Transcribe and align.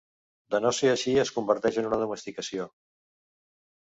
De 0.53 0.59
no 0.65 0.69
ser 0.77 0.87
així 0.93 1.11
es 1.23 1.31
converteix 1.35 1.77
en 1.81 1.89
una 1.89 1.99
domesticació. 2.05 2.65